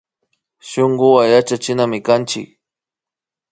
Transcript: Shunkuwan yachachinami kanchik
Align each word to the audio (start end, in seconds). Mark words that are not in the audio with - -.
Shunkuwan 0.69 1.27
yachachinami 1.33 1.97
kanchik 2.07 2.47